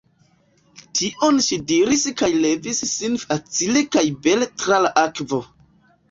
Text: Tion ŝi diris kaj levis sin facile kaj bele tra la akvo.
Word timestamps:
Tion 0.99 1.35
ŝi 1.47 1.57
diris 1.71 2.05
kaj 2.21 2.29
levis 2.45 2.79
sin 2.91 3.17
facile 3.25 3.83
kaj 3.97 4.03
bele 4.29 4.47
tra 4.63 4.81
la 4.87 4.91
akvo. 5.03 5.41